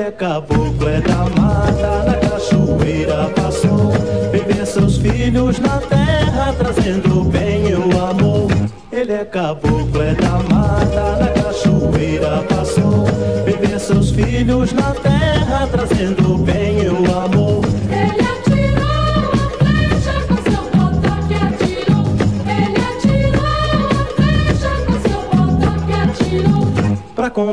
[0.00, 3.92] é caboclo, é da mata, na cachoeira passou.
[4.32, 8.50] Viver seus filhos na terra, trazendo o bem e o amor.
[8.90, 13.04] Ele é caboclo, é da mata, na cachoeira passou.
[13.44, 16.39] Viver seus filhos na terra, trazendo o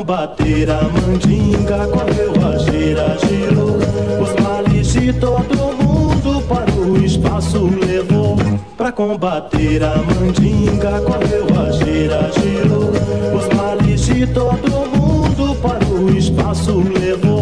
[0.08, 3.76] bater a mandinga correu a relvageira girou.
[4.22, 8.38] Os males de todo mundo para o espaço levou.
[8.74, 12.90] Pra combater a mandinga correu a relvageira girou.
[13.38, 17.37] Os males de todo mundo para o espaço levou.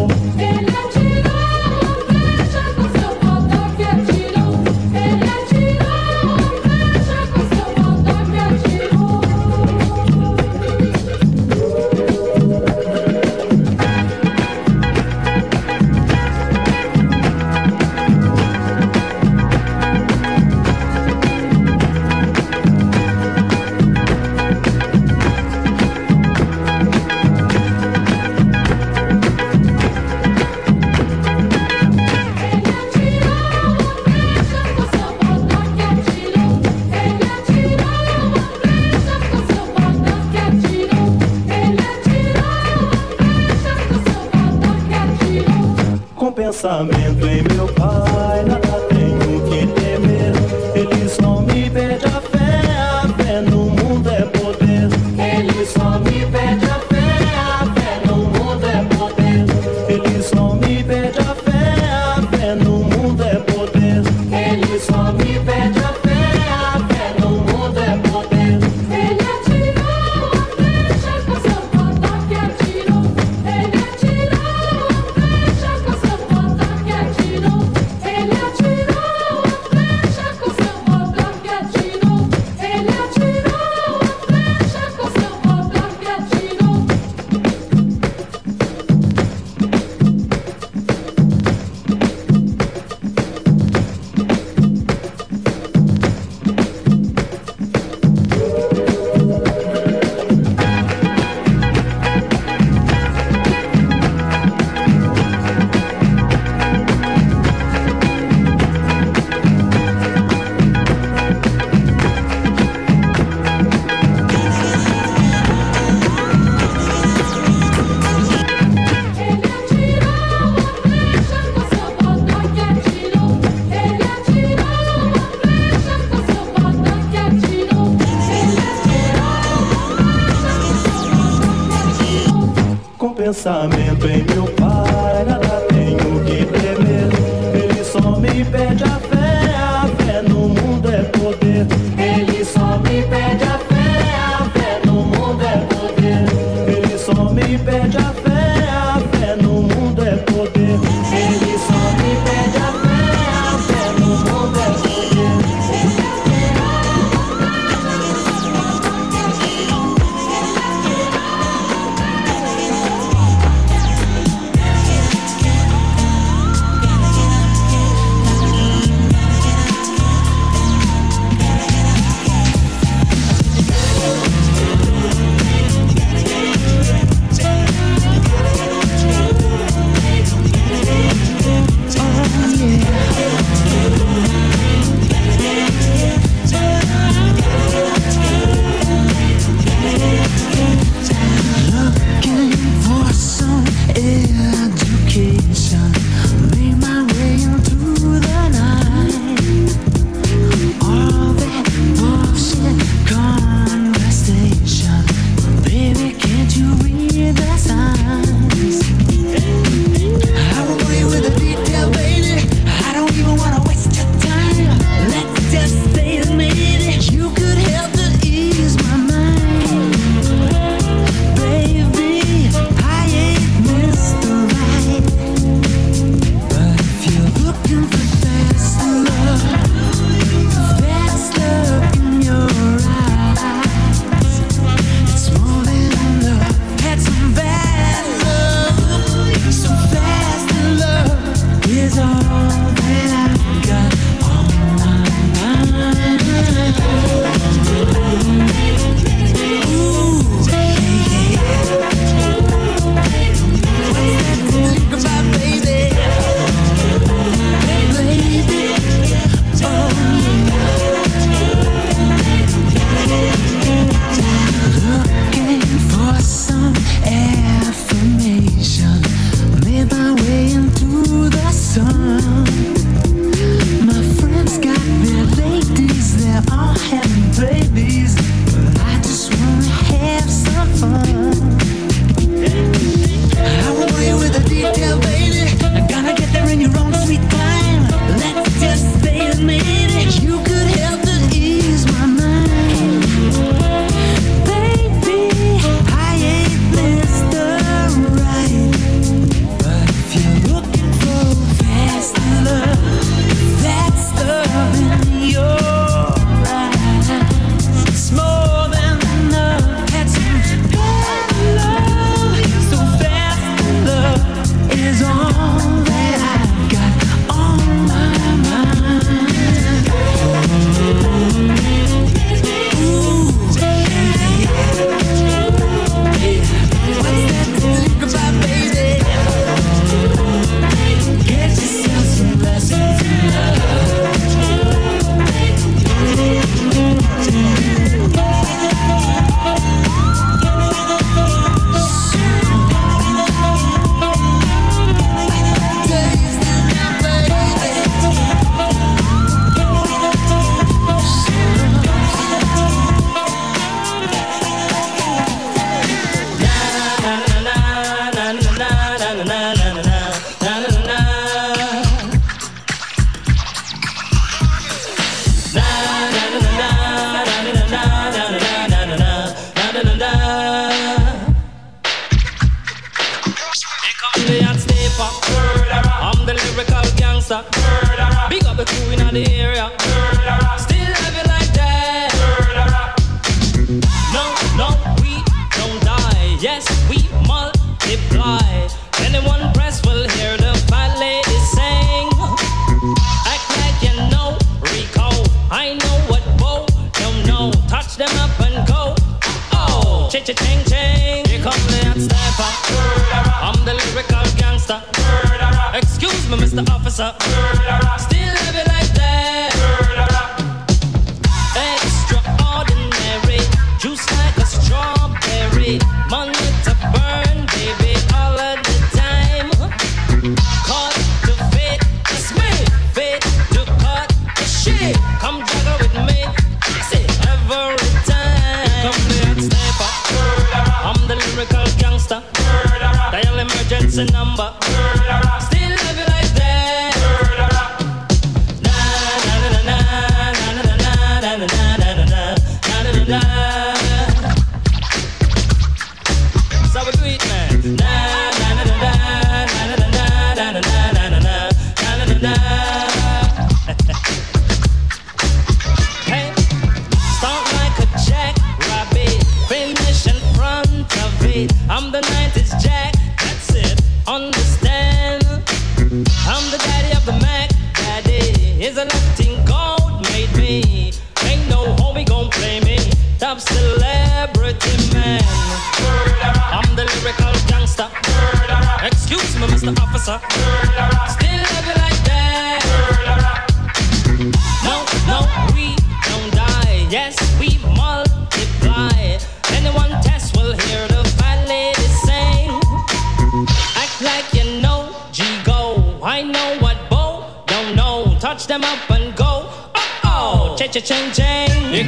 [406.56, 407.14] the officer.
[407.20, 408.15] Murderer.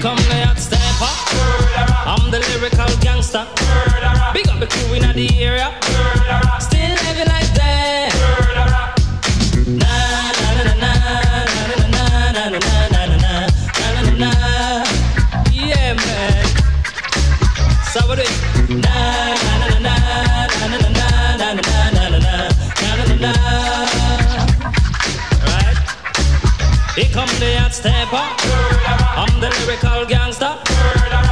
[0.01, 0.58] come there.
[29.69, 30.57] lyrical gangster.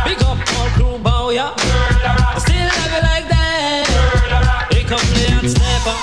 [0.04, 1.54] Big up all crew bow ya.
[1.56, 4.68] I Still love you like that.
[4.72, 5.96] Here come the hot stepper.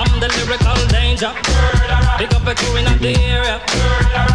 [0.00, 1.32] I'm the lyrical danger.
[2.18, 4.33] Big up a crew in the area.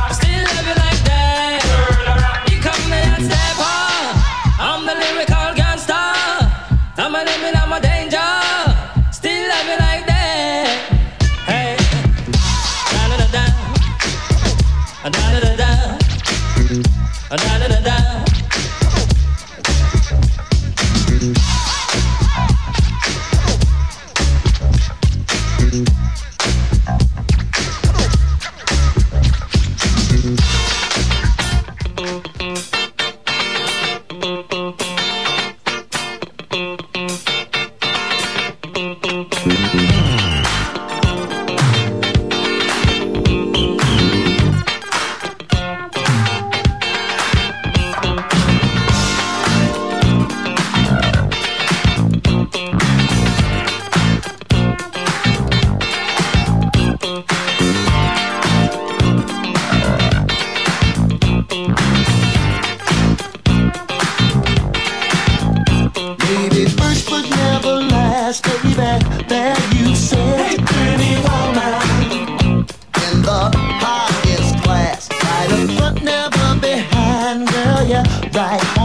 [78.39, 78.78] right.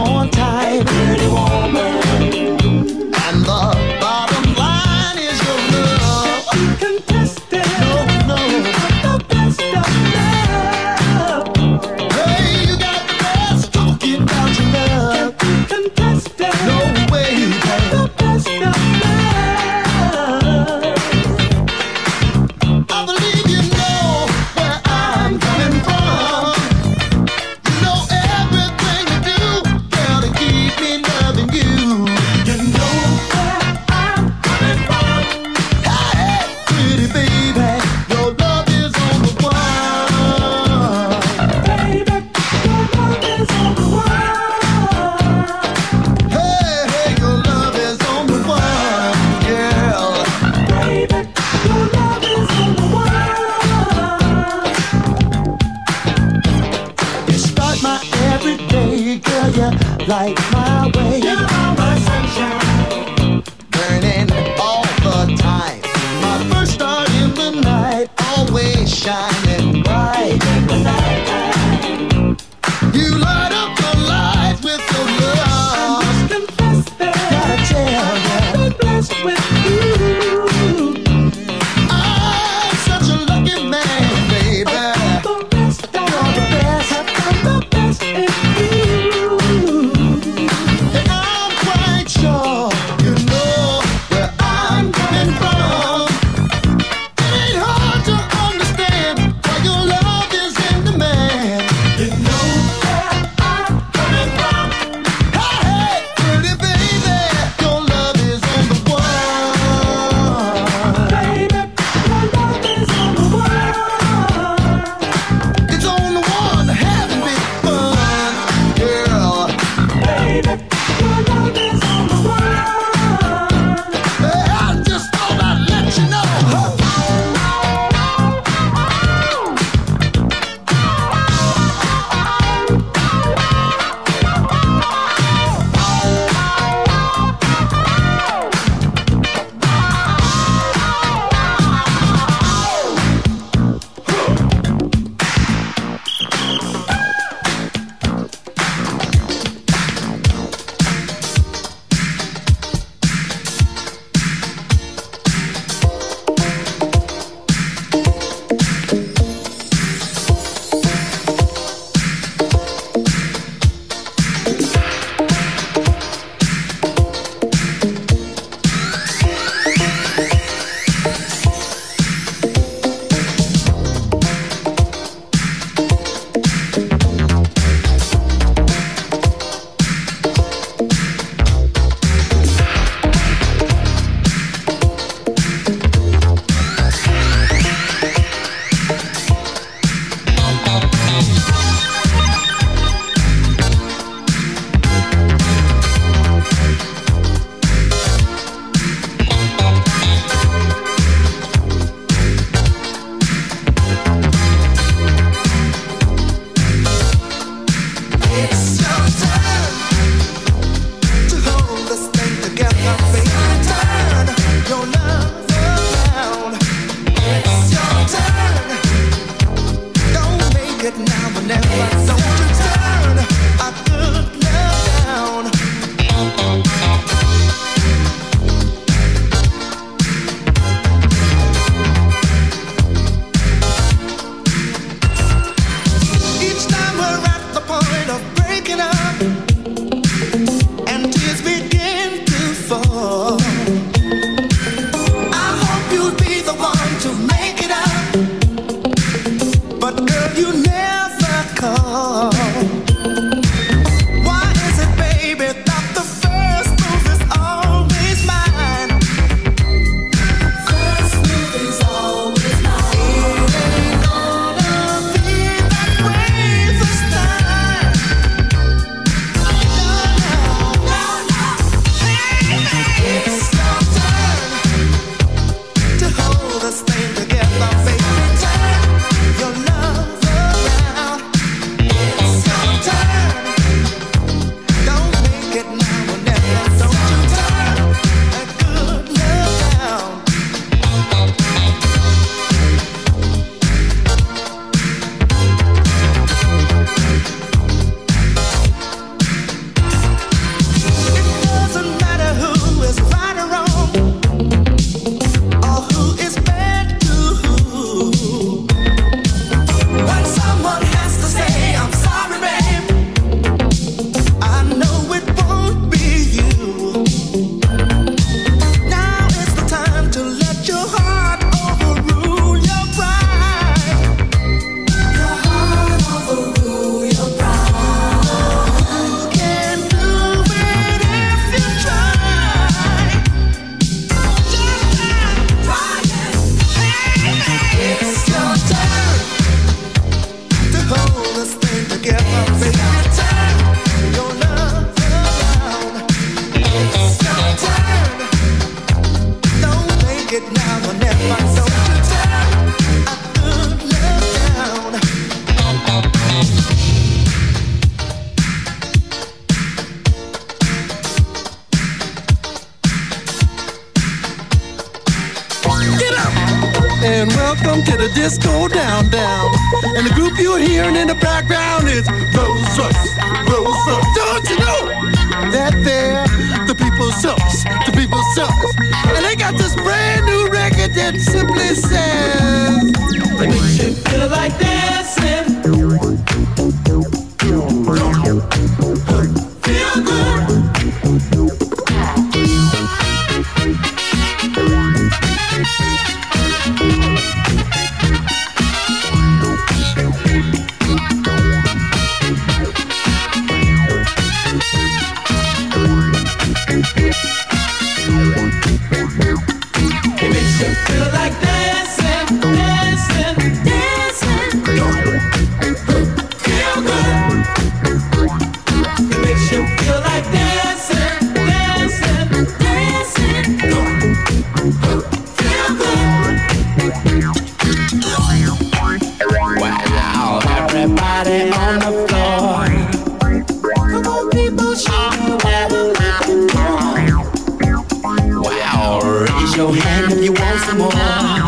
[440.65, 441.44] 这么？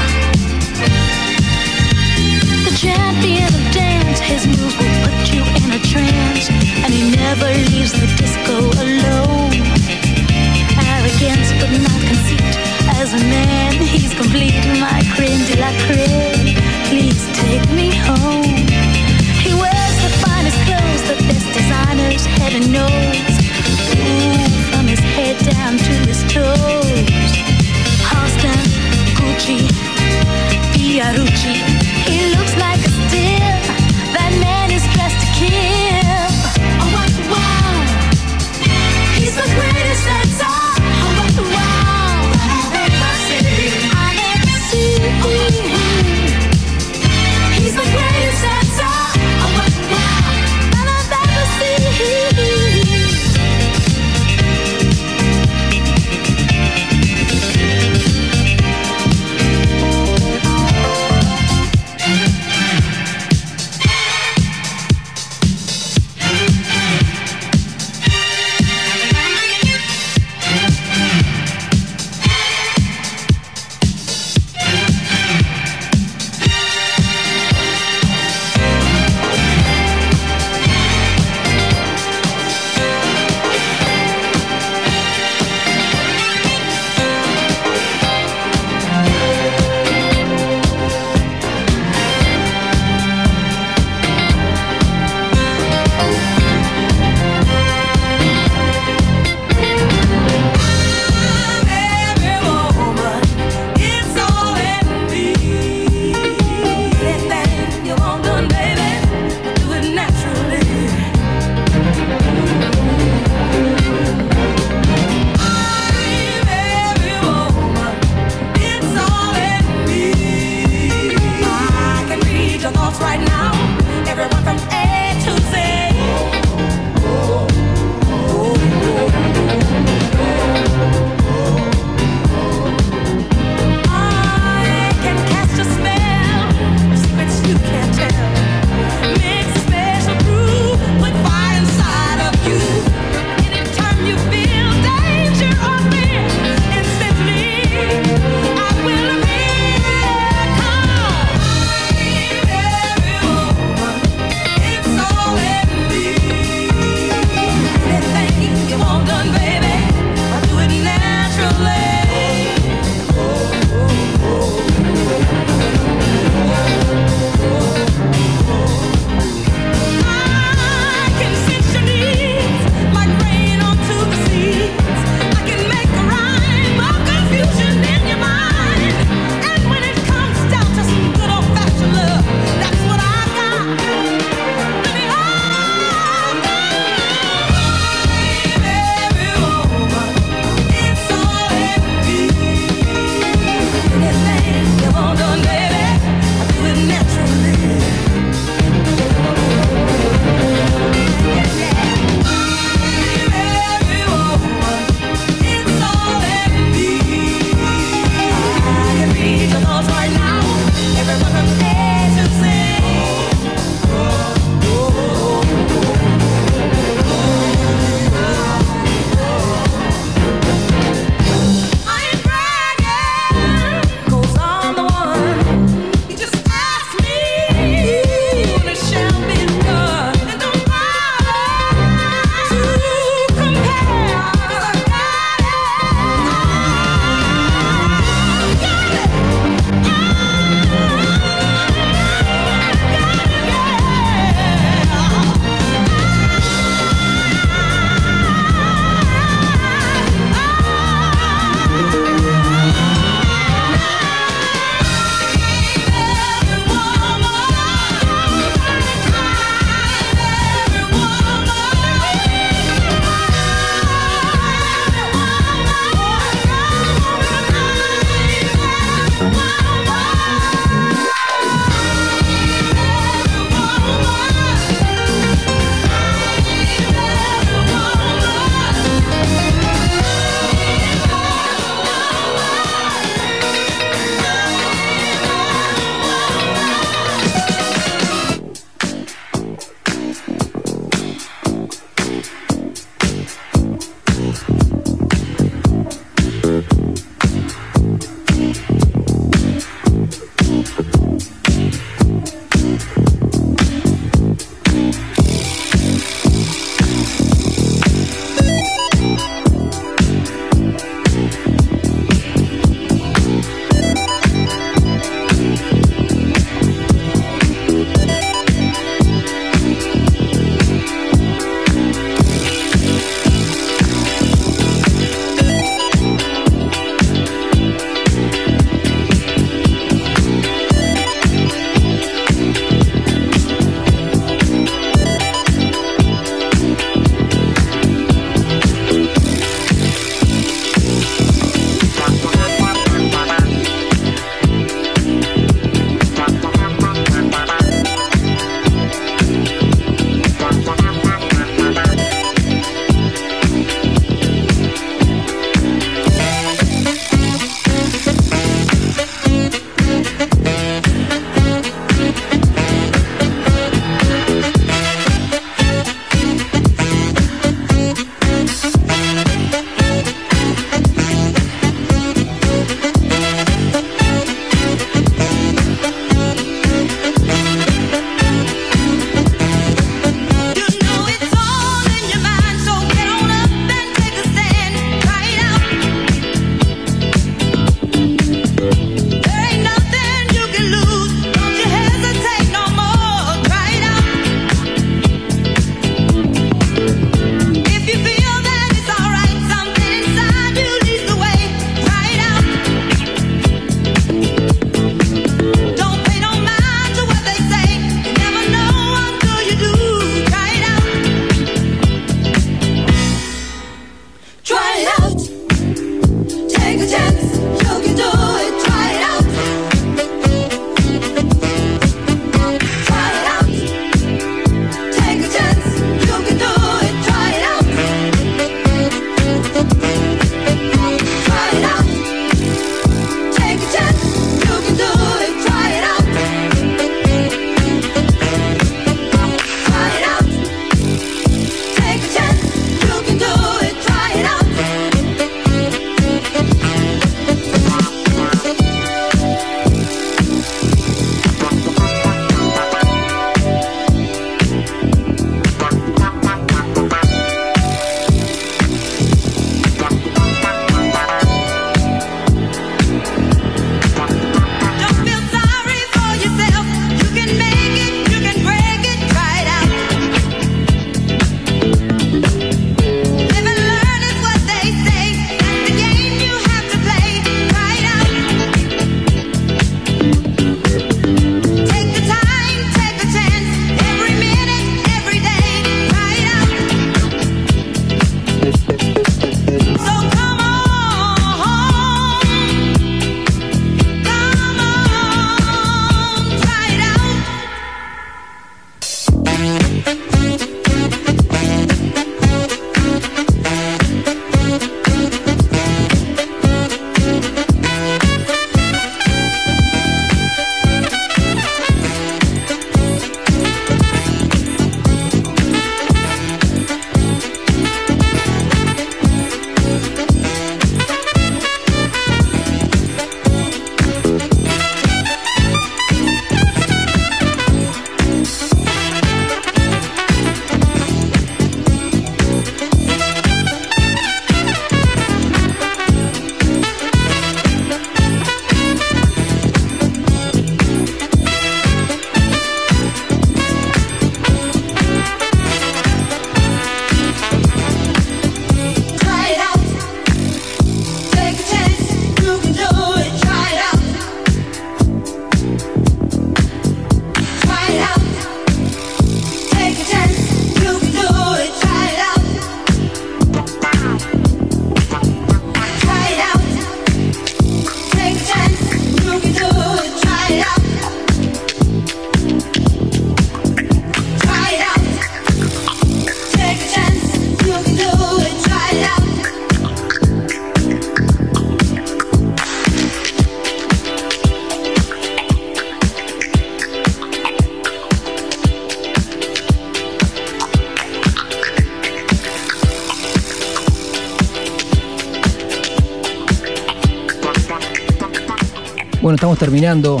[599.42, 600.00] Terminando.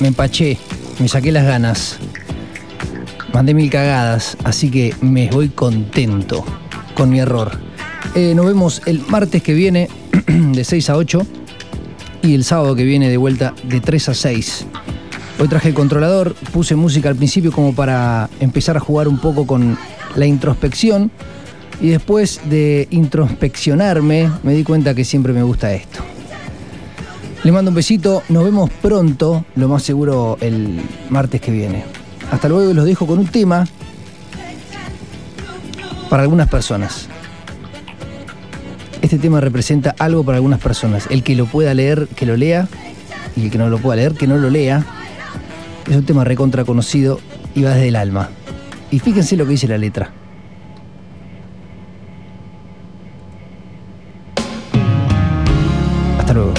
[0.00, 0.56] Me empaché,
[0.98, 1.98] me saqué las ganas.
[3.34, 6.42] Mandé mil cagadas, así que me voy contento
[6.94, 7.50] con mi error.
[8.14, 9.90] Eh, nos vemos el martes que viene
[10.26, 11.26] de 6 a 8
[12.22, 14.66] y el sábado que viene de vuelta de 3 a 6.
[15.38, 19.46] Hoy traje el controlador, puse música al principio como para empezar a jugar un poco
[19.46, 19.76] con
[20.14, 21.10] la introspección
[21.78, 26.05] y después de introspeccionarme me di cuenta que siempre me gusta esto.
[27.46, 31.84] Les mando un besito, nos vemos pronto, lo más seguro el martes que viene.
[32.32, 33.68] Hasta luego y los dejo con un tema
[36.10, 37.06] para algunas personas.
[39.00, 41.06] Este tema representa algo para algunas personas.
[41.08, 42.66] El que lo pueda leer, que lo lea,
[43.36, 44.84] y el que no lo pueda leer, que no lo lea.
[45.88, 47.20] Es un tema recontra conocido
[47.54, 48.28] y va desde el alma.
[48.90, 50.10] Y fíjense lo que dice la letra.
[56.18, 56.54] Hasta luego.